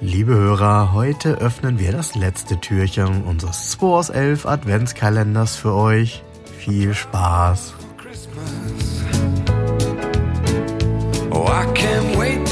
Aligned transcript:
Liebe 0.00 0.34
Hörer, 0.34 0.92
heute 0.92 1.34
öffnen 1.36 1.78
wir 1.78 1.92
das 1.92 2.16
letzte 2.16 2.60
Türchen 2.60 3.22
unseres 3.22 3.70
2 3.70 3.86
aus 3.86 4.10
11 4.10 4.44
Adventskalenders 4.44 5.54
für 5.54 5.74
euch. 5.74 6.24
Viel 6.58 6.94
Spaß! 6.94 7.77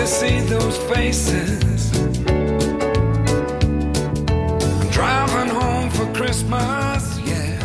To 0.06 0.12
see 0.12 0.40
those 0.42 0.78
faces. 0.78 1.90
I'm 4.78 4.88
driving 4.90 5.48
home 5.48 5.90
for 5.90 6.06
Christmas, 6.12 7.18
yeah. 7.26 7.58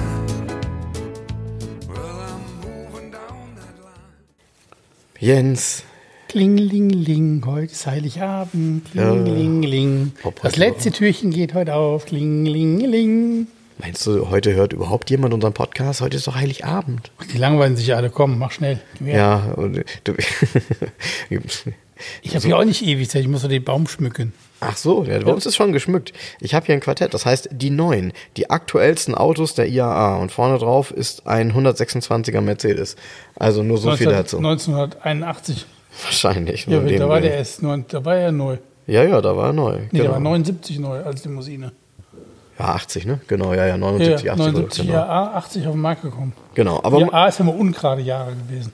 Well, 1.87 2.19
I'm 2.29 2.41
moving 2.65 3.11
down 3.11 3.55
that 3.57 3.75
line. 3.83 5.19
Jens, 5.19 5.83
Klingelingeling, 6.29 7.43
heute 7.45 7.73
ist 7.73 7.85
Heiligabend. 7.85 8.89
Klingelingeling. 8.91 10.13
Ob 10.23 10.41
Das 10.41 10.57
letzte 10.57 10.91
Türchen 10.91 11.29
geht 11.29 11.53
heute 11.53 11.75
auf. 11.75 12.05
Klingelingeling. 12.05 13.45
meinst 13.77 14.07
du, 14.07 14.29
heute 14.31 14.53
hört 14.53 14.73
überhaupt 14.73 15.11
jemand 15.11 15.35
unseren 15.35 15.53
Podcast? 15.53 16.01
Heute 16.01 16.17
ist 16.17 16.25
doch 16.25 16.35
Heiligabend. 16.35 17.11
Die 17.33 17.37
langweilen 17.37 17.75
sich 17.75 17.93
alle. 17.95 18.09
Komm, 18.09 18.39
mach 18.39 18.51
schnell. 18.51 18.79
Ja, 18.99 19.53
und 19.57 19.83
du, 20.05 20.13
Ich 22.21 22.35
habe 22.35 22.45
hier 22.45 22.57
auch 22.57 22.63
nicht 22.63 22.85
ewig 22.85 23.09
Zeit. 23.09 23.21
Ich 23.21 23.27
muss 23.27 23.41
doch 23.41 23.49
den 23.49 23.63
Baum 23.63 23.87
schmücken. 23.87 24.33
Ach 24.63 24.77
so, 24.77 25.03
ja, 25.05 25.17
bei 25.19 25.31
uns 25.31 25.47
ist 25.47 25.55
schon 25.55 25.73
geschmückt. 25.73 26.13
Ich 26.39 26.53
habe 26.53 26.67
hier 26.67 26.75
ein 26.75 26.81
Quartett, 26.81 27.15
das 27.15 27.25
heißt 27.25 27.49
die 27.51 27.71
neuen, 27.71 28.13
die 28.37 28.51
aktuellsten 28.51 29.15
Autos 29.15 29.55
der 29.55 29.67
IAA. 29.67 30.17
Und 30.17 30.31
vorne 30.31 30.59
drauf 30.59 30.91
ist 30.91 31.25
ein 31.25 31.53
126er 31.53 32.41
Mercedes. 32.41 32.95
Also 33.35 33.63
nur 33.63 33.79
so 33.79 33.95
viel 33.95 34.05
19, 34.05 34.17
dazu. 34.23 34.37
1981. 34.37 35.65
Wahrscheinlich. 36.03 36.67
Ja, 36.67 36.79
nur 36.79 36.91
da 36.91 37.09
war 37.09 37.21
der 37.21 37.35
erst. 37.35 37.61
Da 37.63 38.05
war 38.05 38.15
er 38.15 38.31
neu. 38.31 38.57
Ja, 38.85 39.03
ja, 39.03 39.19
da 39.21 39.35
war 39.35 39.47
er 39.47 39.53
neu. 39.53 39.73
Nee, 39.73 39.87
der 39.93 40.01
genau. 40.01 40.13
war 40.13 40.19
79 40.19 40.79
neu 40.79 41.01
als 41.01 41.23
Limousine. 41.25 41.71
Ja, 42.59 42.75
80, 42.75 43.05
ne? 43.05 43.19
Genau, 43.27 43.53
ja, 43.53 43.65
ja, 43.65 43.67
Ja, 43.69 43.77
79, 43.77 44.25
ja, 44.25 44.33
80. 44.33 44.45
79 44.45 44.85
genau. 44.85 44.93
ja, 44.93 45.05
A, 45.07 45.37
80 45.37 45.65
auf 45.65 45.73
den 45.73 45.81
Markt 45.81 46.01
gekommen. 46.03 46.33
Genau, 46.53 46.79
aber 46.83 46.99
ja, 46.99 47.11
A 47.11 47.27
ist 47.27 47.39
ja 47.39 47.45
mal 47.45 47.55
ungerade 47.55 48.01
Jahre 48.03 48.33
gewesen. 48.35 48.71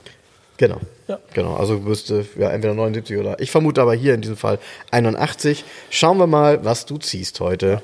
Genau. 0.58 0.80
Ja. 1.06 1.18
Genau, 1.32 1.56
also 1.56 1.78
müsste 1.78 2.26
ja 2.38 2.50
entweder 2.50 2.74
79 2.74 3.16
oder 3.16 3.40
ich 3.40 3.50
vermute 3.50 3.80
aber 3.80 3.94
hier 3.94 4.12
in 4.12 4.20
diesem 4.20 4.36
Fall 4.36 4.58
81. 4.90 5.64
Schauen 5.88 6.18
wir 6.18 6.26
mal, 6.26 6.62
was 6.64 6.84
du 6.84 6.98
ziehst 6.98 7.40
heute. 7.40 7.82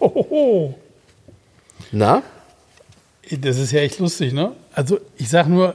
Hohoho. 0.00 0.78
Na? 1.92 2.22
Das 3.30 3.58
ist 3.58 3.72
ja 3.72 3.80
echt 3.80 3.98
lustig, 3.98 4.32
ne? 4.32 4.52
Also 4.72 5.00
ich 5.16 5.28
sag 5.28 5.48
nur, 5.48 5.74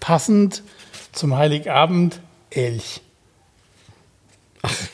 passend 0.00 0.62
zum 1.12 1.36
Heiligabend 1.36 2.20
Elch. 2.50 3.02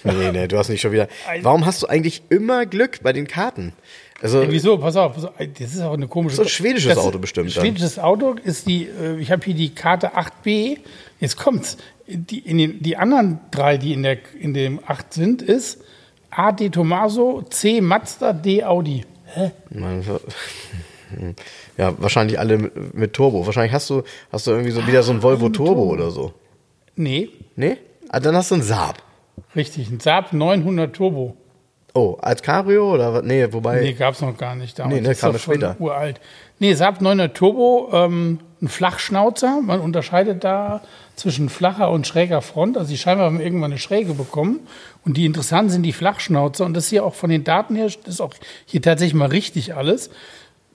Nee, 0.05 0.33
nee, 0.33 0.49
du 0.49 0.59
hast 0.59 0.69
nicht 0.69 0.81
schon 0.81 0.93
wieder. 0.93 1.09
Warum 1.43 1.65
hast 1.67 1.83
du 1.83 1.87
eigentlich 1.87 2.23
immer 2.29 2.67
Glück 2.67 3.01
bei 3.03 3.13
den 3.13 3.27
Karten? 3.27 3.73
Also, 4.21 4.41
Ey, 4.41 4.51
wieso? 4.51 4.79
Pass 4.79 4.95
auf, 4.97 5.15
pass 5.15 5.25
auf, 5.25 5.33
das 5.59 5.75
ist 5.75 5.81
auch 5.81 5.95
eine 5.95 6.07
komische. 6.07 6.37
So 6.37 6.43
ein 6.43 6.49
schwedisches 6.49 6.95
Das- 6.95 7.05
Auto 7.05 7.19
bestimmt 7.19 7.57
dann. 7.57 7.65
Schwedisches 7.65 7.99
Auto 7.99 8.35
ist 8.45 8.67
die. 8.69 8.85
äh, 8.85 9.19
Ich 9.19 9.31
habe 9.33 9.45
hier 9.45 9.55
die 9.55 9.75
Karte 9.75 10.13
8b. 10.17 10.79
Jetzt 11.21 11.37
kommt's. 11.37 11.77
Die, 12.07 12.39
in 12.41 12.59
den, 12.59 12.83
die 12.83 12.97
anderen 12.97 13.41
drei, 13.51 13.79
die 13.79 13.93
in 13.93 14.03
der 14.03 14.19
in 14.39 14.55
dem 14.55 14.81
8 14.87 15.13
sind, 15.15 15.43
ist 15.43 15.81
A 16.31 16.53
D 16.53 16.69
Tomaso, 16.71 17.43
C 17.51 17.81
Mazda, 17.81 18.33
D 18.33 18.63
Audi. 18.65 19.05
Mein- 19.71 20.05
Ja, 21.77 21.95
wahrscheinlich 21.99 22.39
alle 22.39 22.59
mit, 22.59 22.95
mit 22.95 23.13
Turbo. 23.13 23.45
Wahrscheinlich 23.45 23.73
hast 23.73 23.91
du, 23.91 24.03
hast 24.31 24.47
du 24.47 24.51
irgendwie 24.53 24.71
so 24.71 24.87
wieder 24.87 25.03
so 25.03 25.13
ein 25.13 25.23
Volvo 25.23 25.49
Turbo 25.51 25.83
oder 25.85 26.11
so. 26.11 26.33
Nee, 26.97 27.29
Nee? 27.57 27.77
Ah, 28.09 28.21
dann 28.21 28.35
hast 28.37 28.51
du 28.51 28.55
einen 28.57 28.65
Saab. 28.65 29.03
Richtig, 29.57 29.91
ein 29.91 30.01
Saab 30.01 30.33
900 30.33 30.95
Turbo. 30.95 31.37
Oh, 31.95 32.17
als 32.23 32.43
Cabrio 32.43 32.93
oder 32.95 33.13
was? 33.13 33.23
Nee, 33.23 33.53
wobei. 33.53 33.81
Nee, 33.81 33.93
gab's 33.93 34.23
noch 34.23 34.37
gar 34.37 34.55
nicht. 34.55 34.79
Damals 34.79 34.95
Nee, 34.95 35.01
ne, 35.03 35.13
ist 35.13 35.21
kam 35.21 35.33
das 35.33 35.43
später. 35.43 35.77
Uralt. 35.79 36.21
Nee, 36.59 36.73
Saab 36.73 37.01
900 37.03 37.37
Turbo, 37.37 37.91
ähm, 37.93 38.39
ein 38.63 38.69
Flachschnauzer. 38.69 39.61
Man 39.61 39.81
unterscheidet 39.81 40.43
da 40.43 40.81
zwischen 41.17 41.51
flacher 41.51 41.91
und 41.91 42.07
schräger 42.07 42.41
Front. 42.41 42.79
Also 42.79 42.91
die 42.91 42.97
Scheinbar 42.97 43.27
haben 43.27 43.41
irgendwann 43.41 43.73
eine 43.73 43.79
Schräge 43.79 44.15
bekommen. 44.15 44.61
Und 45.05 45.17
die 45.19 45.27
interessanten 45.27 45.71
sind 45.71 45.83
die 45.83 45.93
Flachschnauzer. 45.93 46.65
Und 46.65 46.75
das 46.75 46.89
hier 46.89 47.05
auch 47.05 47.15
von 47.15 47.29
den 47.29 47.45
Daten 47.45 47.75
her, 47.77 47.87
das 47.87 48.15
ist 48.15 48.21
auch 48.23 48.33
hier 48.65 48.81
tatsächlich 48.81 49.15
mal 49.15 49.29
richtig 49.29 49.75
alles. 49.75 50.09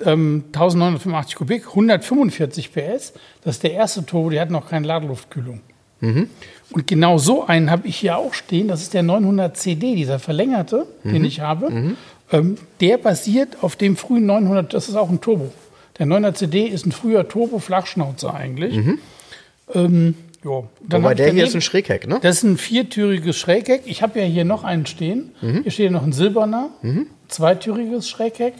Ähm, 0.06 0.44
1985 0.47 1.35
Kubik, 1.35 1.68
145 1.69 2.72
PS. 2.74 3.13
Das 3.44 3.56
ist 3.56 3.63
der 3.63 3.72
erste 3.72 4.06
Turbo, 4.06 4.29
der 4.29 4.41
hat 4.41 4.51
noch 4.51 4.69
keine 4.69 4.85
Ladeluftkühlung. 4.85 5.62
Und 6.02 6.88
genau 6.88 7.18
so 7.18 7.46
einen 7.46 7.72
habe 7.72 7.88
ich 7.88 7.97
hier 7.97 8.18
auch 8.18 8.34
stehen. 8.34 8.68
Das 8.68 8.81
ist 8.81 8.94
der 8.94 9.03
900 9.03 9.56
CD, 9.58 9.96
dieser 9.96 10.19
verlängerte, 10.19 10.85
den 11.03 11.24
ich 11.24 11.40
habe. 11.40 11.96
Ähm, 12.31 12.58
der 12.81 12.97
basiert 12.97 13.63
auf 13.63 13.75
dem 13.75 13.96
frühen 13.96 14.25
900, 14.25 14.74
das 14.74 14.90
ist 14.90 14.96
auch 14.96 15.09
ein 15.09 15.22
Turbo. 15.22 15.52
Der 15.97 16.06
900 16.06 16.38
CD 16.38 16.66
ist 16.66 16.86
ein 16.86 16.91
früher 16.91 17.28
Turbo-Flachschnauzer 17.28 18.34
eigentlich. 18.34 18.78
Ähm, 19.74 20.16
ja. 20.44 20.63
Dann 20.81 21.03
wobei 21.03 21.16
der 21.16 21.31
hier 21.31 21.46
ist 21.46 21.56
ein 21.56 21.62
Schrägheck, 21.62 22.07
ne? 22.07 22.19
das 22.22 22.38
ist 22.38 22.44
ein 22.44 22.57
viertüriges 22.57 23.38
Schrägheck. 23.38 23.84
Ich 23.86 24.02
habe 24.02 24.19
ja 24.19 24.25
hier 24.25 24.46
noch 24.46 24.63
einen 24.63 24.86
stehen. 24.86 25.31
Hier 25.40 25.72
steht 25.72 25.91
noch 25.91 26.03
ein 26.03 26.13
silberner, 26.13 26.69
zweitüriges 27.28 28.09
Schrägheck. 28.09 28.53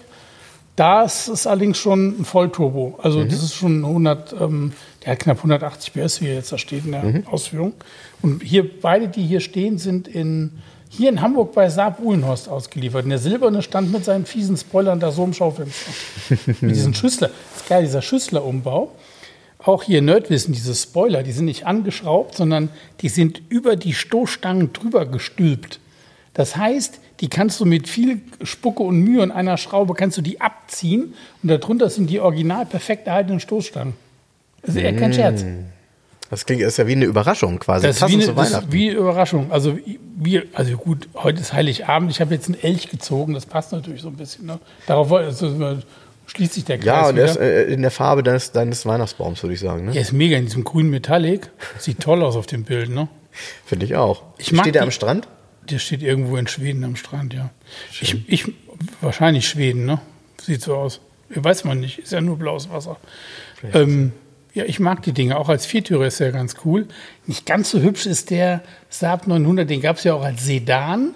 Das 0.78 1.28
ist 1.28 1.48
allerdings 1.48 1.80
schon 1.80 2.22
ein 2.22 2.26
Vollturbo. 2.26 3.00
Also 3.02 3.24
das 3.24 3.42
ist 3.42 3.56
schon 3.56 3.84
100, 3.84 4.36
ähm, 4.40 4.74
der 5.04 5.14
hat 5.14 5.20
knapp 5.20 5.38
180 5.38 5.92
PS, 5.92 6.22
wie 6.22 6.28
er 6.28 6.36
jetzt 6.36 6.52
da 6.52 6.60
steht 6.60 6.86
in 6.86 6.92
der 6.92 7.24
Ausführung. 7.32 7.74
Und 8.22 8.44
hier 8.44 8.80
beide, 8.80 9.08
die 9.08 9.24
hier 9.24 9.40
stehen, 9.40 9.80
sind 9.80 10.08
in 10.08 10.52
hier 10.90 11.10
in 11.10 11.22
Hamburg 11.22 11.54
bei 11.54 11.68
Saab 11.68 12.00
Uhlenhorst 12.00 12.48
ausgeliefert. 12.48 13.04
Und 13.04 13.10
der 13.10 13.20
silberne 13.20 13.62
stand 13.62 13.92
mit 13.92 14.06
seinen 14.06 14.26
fiesen 14.26 14.56
Spoilern 14.56 15.00
da 15.00 15.12
so 15.12 15.24
im 15.24 15.34
Schaufenster. 15.34 15.92
mit 16.62 16.76
diesen 16.76 16.94
Schüssler. 16.94 17.30
Das 17.54 17.64
ist 17.64 17.70
geil, 17.70 17.84
dieser 17.84 18.02
Schüsslerumbau. 18.02 18.92
Auch 19.58 19.84
hier 19.84 20.02
Nerdwissen, 20.04 20.54
diese 20.54 20.76
Spoiler, 20.76 21.24
die 21.24 21.32
sind 21.32 21.46
nicht 21.46 21.66
angeschraubt, 21.66 22.36
sondern 22.36 22.70
die 23.02 23.10
sind 23.10 23.42
über 23.50 23.76
die 23.76 23.94
Stoßstangen 23.94 24.72
drüber 24.74 25.06
gestülpt. 25.08 25.80
Das 26.38 26.56
heißt, 26.56 27.00
die 27.20 27.28
kannst 27.30 27.60
du 27.60 27.66
mit 27.66 27.90
viel 27.90 28.22
Spucke 28.44 28.84
und 28.84 29.00
Mühe 29.00 29.22
und 29.24 29.32
einer 29.32 29.58
Schraube 29.58 29.96
kannst 29.96 30.18
du 30.18 30.22
die 30.22 30.40
abziehen 30.40 31.16
und 31.42 31.50
darunter 31.50 31.90
sind 31.90 32.10
die 32.10 32.20
original 32.20 32.66
perfekt 32.68 33.08
erhaltenen 33.08 33.40
Stoßstangen. 33.40 33.94
Das 34.62 34.76
ist 34.76 34.82
eher 34.82 34.96
kein 34.96 35.14
Scherz. 35.14 35.44
Das 36.30 36.46
klingt, 36.46 36.62
ist 36.62 36.78
ja 36.78 36.86
wie 36.88 36.92
eine 36.92 37.06
Überraschung 37.06 37.58
quasi. 37.58 37.88
Das 37.88 38.02
ist, 38.02 38.08
wie 38.10 38.20
zu 38.20 38.32
eine, 38.32 38.36
das 38.36 38.48
ist 38.48 38.54
Weihnachten. 38.54 38.72
wie 38.72 38.90
eine 38.90 39.00
Überraschung. 39.00 39.52
Also, 39.52 39.80
wir, 40.16 40.44
also 40.54 40.78
gut, 40.78 41.08
heute 41.16 41.40
ist 41.42 41.54
Heiligabend. 41.54 42.12
Ich 42.12 42.22
habe 42.22 42.36
jetzt 42.36 42.48
einen 42.48 42.62
Elch 42.62 42.90
gezogen. 42.90 43.34
Das 43.34 43.46
passt 43.46 43.72
natürlich 43.72 44.02
so 44.02 44.10
ein 44.10 44.16
bisschen. 44.18 44.46
Ne? 44.46 44.60
Darauf 44.86 45.12
also, 45.12 45.78
schließt 46.28 46.54
sich 46.54 46.66
der 46.66 46.78
Kreis. 46.78 46.86
ja, 46.86 47.08
und 47.10 47.16
der 47.16 47.26
ist 47.26 47.38
äh, 47.38 47.64
in 47.64 47.82
der 47.82 47.92
Farbe 47.92 48.24
deines, 48.24 48.52
deines 48.52 48.86
Weihnachtsbaums, 48.86 49.42
würde 49.42 49.54
ich 49.54 49.62
sagen. 49.62 49.86
Ne? 49.86 49.94
Der 49.94 50.02
ist 50.02 50.12
mega 50.12 50.38
in 50.38 50.46
diesem 50.46 50.66
grünen 50.66 50.90
Metallic. 50.90 51.50
Sieht 51.80 52.02
toll 52.02 52.22
aus 52.22 52.36
auf 52.36 52.46
dem 52.46 52.64
Bild. 52.64 52.90
Ne? 52.90 53.08
Finde 53.66 53.86
ich 53.86 53.96
auch. 53.96 54.24
Ich 54.38 54.48
Steht 54.48 54.66
der 54.66 54.72
die- 54.74 54.80
am 54.80 54.92
Strand? 54.92 55.28
Der 55.70 55.80
steht 55.80 56.02
irgendwo 56.02 56.38
in 56.38 56.48
Schweden 56.48 56.84
am 56.84 56.96
Strand, 56.96 57.34
ja. 57.34 57.50
Ich, 58.02 58.16
ich, 58.28 58.52
wahrscheinlich 59.02 59.48
Schweden, 59.48 59.86
ne? 59.86 60.00
Sieht 60.42 60.62
so 60.62 60.76
aus. 60.76 61.02
Weiß 61.30 61.66
man 61.66 61.80
nicht, 61.80 62.00
ist 62.00 62.14
ja 62.14 62.22
nur 62.22 62.38
blaues 62.38 62.70
Wasser. 62.70 62.98
Ähm, 63.74 64.14
ja, 64.54 64.64
ich 64.64 64.80
mag 64.80 65.04
die 65.04 65.12
Dinge. 65.12 65.38
Auch 65.38 65.50
als 65.50 65.66
Viertürer 65.66 66.08
ist 66.08 66.20
der 66.20 66.32
ganz 66.32 66.56
cool. 66.64 66.88
Nicht 67.26 67.46
ganz 67.46 67.70
so 67.70 67.82
hübsch 67.82 68.06
ist 68.06 68.30
der 68.30 68.64
Saab 68.90 69.28
900, 69.28 69.70
den 69.70 69.82
gab 69.82 69.98
es 69.98 70.04
ja 70.04 70.14
auch 70.14 70.24
als 70.24 70.46
Sedan. 70.46 71.14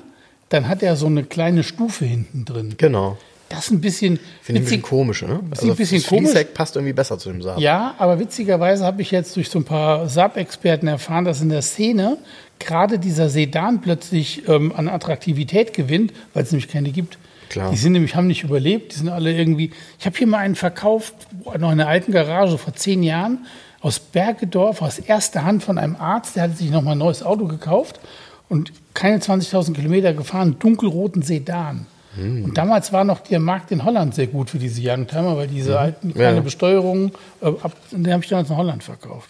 Dann 0.49 0.67
hat 0.67 0.83
er 0.83 0.97
so 0.97 1.05
eine 1.05 1.23
kleine 1.23 1.63
Stufe 1.63 2.03
hinten 2.03 2.43
drin. 2.43 2.75
Genau. 2.77 3.17
Das 3.51 3.65
ist 3.65 3.71
ein 3.71 3.81
bisschen, 3.81 4.19
Finde 4.41 4.61
ich 4.61 4.67
ein 4.67 4.69
bisschen 4.69 4.81
komisch, 4.81 5.23
ne? 5.23 5.41
Ist 5.51 5.63
ein 5.63 5.75
bisschen 5.75 6.03
komisch. 6.03 6.31
Passt 6.53 6.75
irgendwie 6.75 6.93
besser 6.93 7.17
zu 7.17 7.29
dem 7.31 7.41
Saab. 7.41 7.59
Ja, 7.59 7.95
aber 7.97 8.17
witzigerweise 8.17 8.85
habe 8.85 9.01
ich 9.01 9.11
jetzt 9.11 9.35
durch 9.35 9.49
so 9.49 9.59
ein 9.59 9.65
paar 9.65 10.07
Saab-Experten 10.07 10.87
erfahren, 10.87 11.25
dass 11.25 11.41
in 11.41 11.49
der 11.49 11.61
Szene 11.61 12.17
gerade 12.59 12.97
dieser 12.97 13.29
Sedan 13.29 13.81
plötzlich 13.81 14.47
ähm, 14.47 14.71
an 14.75 14.87
Attraktivität 14.87 15.73
gewinnt, 15.73 16.13
weil 16.33 16.43
es 16.43 16.51
nämlich 16.51 16.69
keine 16.69 16.91
gibt. 16.91 17.17
Klar. 17.49 17.71
Die 17.71 17.77
sind 17.77 17.91
nämlich, 17.91 18.15
haben 18.15 18.27
nicht 18.27 18.43
überlebt, 18.43 18.93
die 18.93 18.99
sind 18.99 19.09
alle 19.09 19.33
irgendwie. 19.33 19.71
Ich 19.99 20.05
habe 20.05 20.17
hier 20.17 20.27
mal 20.27 20.37
einen 20.37 20.55
verkauft, 20.55 21.13
noch 21.43 21.53
in 21.53 21.63
einer 21.63 21.87
alten 21.87 22.13
Garage 22.13 22.57
vor 22.57 22.73
zehn 22.73 23.03
Jahren, 23.03 23.45
aus 23.81 23.99
Bergedorf, 23.99 24.81
aus 24.81 24.99
erster 24.99 25.43
Hand 25.43 25.63
von 25.63 25.77
einem 25.77 25.97
Arzt, 25.97 26.37
der 26.37 26.43
hatte 26.43 26.55
sich 26.55 26.69
noch 26.69 26.83
mal 26.83 26.93
ein 26.93 26.99
neues 26.99 27.23
Auto 27.23 27.47
gekauft 27.47 27.99
und 28.47 28.71
keine 28.93 29.17
20.000 29.17 29.73
Kilometer 29.73 30.13
gefahren, 30.13 30.55
dunkelroten 30.59 31.23
Sedan. 31.23 31.87
Und 32.17 32.57
damals 32.57 32.91
war 32.91 33.03
noch 33.05 33.21
der 33.21 33.39
Markt 33.39 33.71
in 33.71 33.85
Holland 33.85 34.13
sehr 34.15 34.27
gut 34.27 34.49
für 34.49 34.57
diese 34.59 34.81
Youngtimer, 34.83 35.37
weil 35.37 35.47
diese 35.47 35.79
alten 35.79 36.13
kleine 36.13 36.37
Ja. 36.37 36.41
Besteuerung, 36.41 37.11
äh, 37.41 37.45
ab, 37.47 37.71
den 37.91 38.11
habe 38.11 38.21
ich 38.23 38.29
damals 38.29 38.49
in 38.49 38.57
Holland 38.57 38.83
verkauft. 38.83 39.29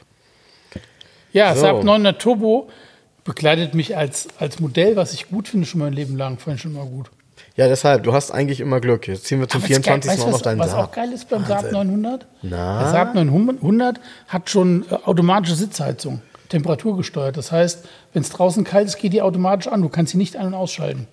Ja, 1.32 1.54
So. 1.56 1.62
Saab 1.62 1.84
900 1.84 2.20
Turbo 2.22 2.70
begleitet 3.24 3.76
mich 3.76 3.96
als, 3.96 4.28
als 4.40 4.60
Modell, 4.60 4.96
was 4.96 5.14
ich 5.14 5.30
gut 5.30 5.48
finde, 5.48 5.68
schon 5.68 5.80
mein 5.80 5.94
Leben 5.94 6.18
lang. 6.18 6.40
Fand 6.40 6.56
ich 6.58 6.62
schon 6.64 6.74
mal 6.74 6.86
gut. 6.86 7.12
Ja, 7.56 7.68
deshalb, 7.68 8.04
du 8.04 8.14
hast 8.14 8.32
eigentlich 8.32 8.60
immer 8.60 8.80
Glück. 8.80 9.08
Jetzt 9.08 9.26
ziehen 9.26 9.40
wir 9.40 9.48
zum 9.48 9.62
Aber 9.62 9.72
es 9.72 9.78
ist 9.78 9.86
geil, 9.86 10.02
24. 10.02 10.12
weißt 10.12 10.22
auch 10.22 10.26
noch 10.28 10.34
was, 10.34 10.42
deinen 10.42 10.60
was 10.60 10.74
auch 10.74 10.78
Saab. 10.80 10.94
geil 10.96 11.12
ist 11.14 11.30
beim 11.30 11.46
Saab 11.46 11.72
900? 11.72 12.26
Na? 12.42 12.80
Der 12.82 12.90
Saab 12.92 13.14
900 13.16 14.00
hat 14.28 14.50
schon 14.50 14.86
äh, 14.90 14.96
automatische 15.06 15.56
Sitzheizung, 15.56 16.22
temperaturgesteuert. 16.50 17.38
Das 17.38 17.52
heißt, 17.52 17.86
wenn 18.14 18.22
es 18.24 18.30
draußen 18.30 18.64
kalt 18.64 18.88
ist, 18.88 18.98
geht 18.98 19.14
die 19.14 19.22
automatisch 19.22 19.68
an. 19.68 19.82
Du 19.82 19.90
kannst 19.90 20.14
sie 20.14 20.18
nicht 20.18 20.36
an- 20.38 20.48
und 20.48 20.54
ausschalten. 20.54 21.08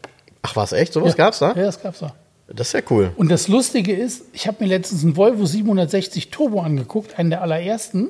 Ach, 0.48 0.56
was, 0.56 0.72
echt? 0.72 0.92
Sowas 0.92 1.16
gab's 1.16 1.38
da? 1.40 1.48
Ja, 1.48 1.64
das 1.64 1.82
gab's 1.82 1.98
da. 1.98 2.14
Das 2.48 2.68
ist 2.68 2.72
ja 2.72 2.80
cool. 2.90 3.12
Und 3.16 3.30
das 3.30 3.48
Lustige 3.48 3.94
ist, 3.94 4.22
ich 4.32 4.46
habe 4.46 4.64
mir 4.64 4.70
letztens 4.70 5.04
einen 5.04 5.16
Volvo 5.16 5.44
760 5.44 6.30
Turbo 6.30 6.60
angeguckt, 6.60 7.18
einen 7.18 7.30
der 7.30 7.42
allerersten. 7.42 8.08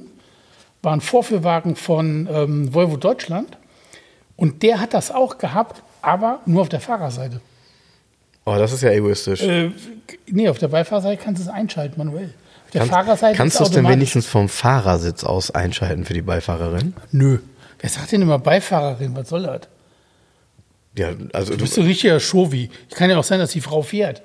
War 0.81 0.93
ein 0.93 1.01
Vorführwagen 1.01 1.75
von 1.75 2.29
ähm, 2.31 2.73
Volvo 2.73 2.97
Deutschland. 2.97 3.59
Und 4.37 4.63
der 4.63 4.81
hat 4.81 4.95
das 4.95 5.11
auch 5.11 5.39
gehabt, 5.39 5.83
aber 6.03 6.41
nur 6.47 6.63
auf 6.63 6.69
der 6.69 6.81
Fahrerseite. 6.81 7.41
Oh, 8.45 8.55
das 8.57 8.73
ist 8.73 8.83
ja 8.83 8.91
egoistisch. 8.91 9.43
Äh, 9.43 9.73
nee, 10.29 10.49
auf 10.49 10.59
der 10.59 10.69
Beifahrerseite 10.69 11.21
kannst 11.21 11.41
du 11.41 11.49
es 11.49 11.53
einschalten 11.53 11.99
manuell. 11.99 12.33
Auf 12.67 12.71
der 12.71 12.81
kannst 12.83 12.95
Fahrerseite 12.95 13.37
kannst 13.37 13.59
du 13.59 13.65
es 13.65 13.71
denn 13.73 13.89
wenigstens 13.89 14.27
vom 14.27 14.49
Fahrersitz 14.49 15.25
aus 15.25 15.51
einschalten 15.51 16.05
für 16.05 16.15
die 16.15 16.23
Beifahrerin? 16.23 16.95
Nö. 17.11 17.41
Wer 17.81 17.91
sagt 17.91 18.13
denn 18.13 18.23
immer 18.23 18.39
Beifahrerin? 18.39 19.17
Was 19.17 19.29
soll 19.29 19.43
das? 19.43 19.63
Ja, 20.99 21.13
also 21.33 21.53
Du 21.53 21.59
du, 21.59 21.65
bist 21.65 21.75
so 21.75 21.81
ein 21.81 21.87
richtiger 21.87 22.21
Schovi. 22.21 22.71
Kann 22.95 23.09
ja 23.09 23.19
auch 23.19 23.25
sein, 23.25 23.39
dass 23.39 23.53
die 23.53 23.61
Frau 23.61 23.83
fährt. 23.83 24.23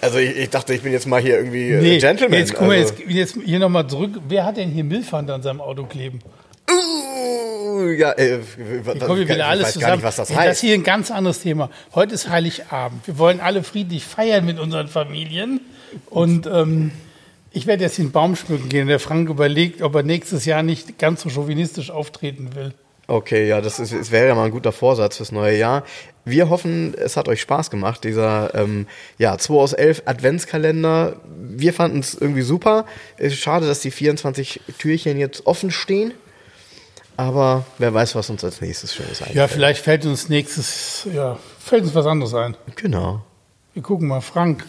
also 0.00 0.18
ich, 0.18 0.36
ich 0.36 0.50
dachte, 0.50 0.72
ich 0.72 0.80
bin 0.80 0.92
jetzt 0.92 1.06
mal 1.06 1.20
hier 1.20 1.36
irgendwie 1.36 1.70
äh, 1.70 1.98
Gentleman. 1.98 2.38
Jetzt 2.38 2.54
guck 2.54 2.66
mal, 2.66 2.78
also. 2.78 2.94
jetzt, 2.94 3.10
jetzt 3.10 3.36
hier 3.44 3.58
nochmal 3.58 3.86
zurück. 3.86 4.12
Wer 4.26 4.46
hat 4.46 4.56
denn 4.56 4.70
hier 4.70 4.84
Milfand 4.84 5.30
an 5.30 5.42
seinem 5.42 5.60
Auto 5.60 5.84
kleben? 5.84 6.20
Uh, 6.70 7.90
ja, 7.90 8.12
äh, 8.12 8.38
was, 8.84 8.94
ich 8.96 9.28
wieder 9.28 9.46
alles 9.46 9.66
weiß 9.66 9.72
zusammen. 9.74 9.88
gar 9.88 9.96
nicht, 9.96 10.04
was 10.04 10.16
das 10.16 10.34
heißt. 10.34 10.48
Das 10.48 10.60
hier 10.60 10.74
ein 10.74 10.84
ganz 10.84 11.10
anderes 11.10 11.40
Thema. 11.40 11.68
Heute 11.94 12.14
ist 12.14 12.30
Heiligabend. 12.30 13.06
Wir 13.06 13.18
wollen 13.18 13.40
alle 13.40 13.62
friedlich 13.62 14.04
feiern 14.04 14.46
mit 14.46 14.58
unseren 14.58 14.88
Familien. 14.88 15.60
Und 16.08 16.46
ähm, 16.46 16.92
ich 17.52 17.66
werde 17.66 17.82
jetzt 17.82 17.98
den 17.98 18.12
Baum 18.12 18.36
schmücken 18.36 18.68
gehen. 18.68 18.86
Der 18.86 19.00
Frank 19.00 19.28
überlegt, 19.28 19.82
ob 19.82 19.94
er 19.94 20.04
nächstes 20.04 20.44
Jahr 20.44 20.62
nicht 20.62 20.98
ganz 20.98 21.22
so 21.22 21.28
chauvinistisch 21.28 21.90
auftreten 21.90 22.54
will. 22.54 22.72
Okay, 23.10 23.48
ja, 23.48 23.60
das, 23.60 23.80
ist, 23.80 23.92
es 23.92 24.12
wäre 24.12 24.28
ja 24.28 24.36
mal 24.36 24.44
ein 24.44 24.52
guter 24.52 24.70
Vorsatz 24.70 25.16
fürs 25.16 25.32
neue 25.32 25.58
Jahr. 25.58 25.82
Wir 26.24 26.48
hoffen, 26.48 26.94
es 26.96 27.16
hat 27.16 27.26
euch 27.26 27.40
Spaß 27.40 27.68
gemacht, 27.68 28.04
dieser 28.04 28.54
ähm, 28.54 28.86
ja, 29.18 29.36
2 29.36 29.54
aus 29.54 29.72
11 29.72 30.02
Adventskalender. 30.04 31.16
Wir 31.26 31.74
fanden 31.74 31.98
es 31.98 32.14
irgendwie 32.14 32.42
super. 32.42 32.86
Es 33.16 33.32
ist 33.32 33.40
schade, 33.40 33.66
dass 33.66 33.80
die 33.80 33.90
24 33.90 34.60
Türchen 34.78 35.18
jetzt 35.18 35.44
offen 35.48 35.72
stehen. 35.72 36.12
Aber 37.16 37.64
wer 37.78 37.92
weiß, 37.92 38.14
was 38.14 38.30
uns 38.30 38.44
als 38.44 38.60
nächstes 38.60 38.94
Schönes 38.94 39.20
einfällt. 39.22 39.34
Ja, 39.34 39.48
vielleicht 39.48 39.82
fällt 39.82 40.06
uns 40.06 40.28
nächstes, 40.28 41.08
ja, 41.12 41.36
fällt 41.58 41.82
uns 41.82 41.94
was 41.96 42.06
anderes 42.06 42.32
ein. 42.32 42.56
Genau. 42.76 43.24
Wir 43.74 43.82
gucken 43.82 44.06
mal. 44.06 44.20
Frank, 44.20 44.64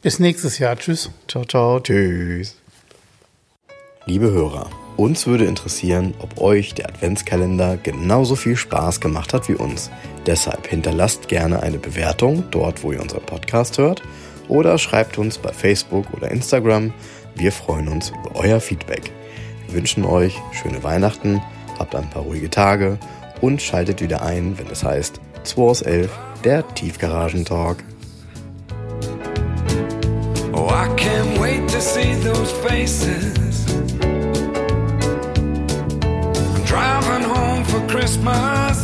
bis 0.00 0.18
nächstes 0.18 0.58
Jahr. 0.58 0.76
Tschüss. 0.76 1.10
Ciao, 1.28 1.44
ciao, 1.44 1.78
tschüss. 1.80 2.56
Liebe 4.06 4.30
Hörer, 4.30 4.70
uns 4.96 5.26
würde 5.26 5.44
interessieren, 5.44 6.14
ob 6.18 6.40
euch 6.40 6.74
der 6.74 6.88
Adventskalender 6.88 7.76
genauso 7.76 8.36
viel 8.36 8.56
Spaß 8.56 9.00
gemacht 9.00 9.34
hat 9.34 9.48
wie 9.48 9.54
uns. 9.54 9.90
Deshalb 10.26 10.66
hinterlasst 10.66 11.28
gerne 11.28 11.62
eine 11.62 11.78
Bewertung 11.78 12.44
dort, 12.50 12.82
wo 12.82 12.92
ihr 12.92 13.00
unseren 13.00 13.24
Podcast 13.24 13.78
hört, 13.78 14.02
oder 14.48 14.78
schreibt 14.78 15.18
uns 15.18 15.38
bei 15.38 15.52
Facebook 15.52 16.06
oder 16.14 16.30
Instagram. 16.30 16.92
Wir 17.34 17.52
freuen 17.52 17.88
uns 17.88 18.10
über 18.10 18.36
euer 18.36 18.60
Feedback. 18.60 19.12
Wir 19.66 19.76
wünschen 19.76 20.04
euch 20.04 20.34
schöne 20.52 20.82
Weihnachten, 20.82 21.42
habt 21.78 21.94
ein 21.94 22.08
paar 22.10 22.22
ruhige 22.22 22.50
Tage 22.50 22.98
und 23.40 23.60
schaltet 23.60 24.00
wieder 24.00 24.22
ein, 24.22 24.58
wenn 24.58 24.68
es 24.68 24.82
heißt 24.82 25.20
2 25.42 25.62
aus 25.62 25.82
11, 25.82 26.10
der 26.44 26.66
Tiefgaragentalk. 26.74 27.84
Oh, 30.52 30.68
I 30.68 30.88
can't 30.96 31.38
wait 31.38 31.68
to 31.68 31.80
see 31.80 32.14
those 32.22 32.52
faces. 32.66 33.55
Driving 36.76 37.22
home 37.22 37.64
for 37.64 37.80
Christmas. 37.88 38.75